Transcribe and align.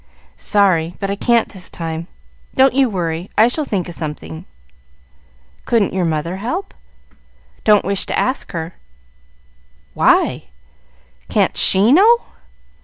"Sorry, 0.35 0.95
but 0.97 1.11
I 1.11 1.15
can't 1.15 1.49
this 1.49 1.69
time. 1.69 2.07
Don't 2.55 2.73
you 2.73 2.89
worry; 2.89 3.29
I 3.37 3.47
shall 3.47 3.65
think 3.65 3.87
of 3.87 3.93
something." 3.93 4.45
"Couldn't 5.65 5.93
your 5.93 6.05
mother 6.05 6.37
help?" 6.37 6.73
"Don't 7.63 7.85
wish 7.85 8.07
to 8.07 8.17
ask 8.19 8.51
her." 8.51 8.73
"Why! 9.93 10.45
can't 11.29 11.55
she 11.55 11.91
know?" 11.91 12.23